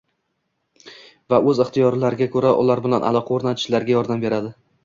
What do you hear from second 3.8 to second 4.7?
yordam beradi.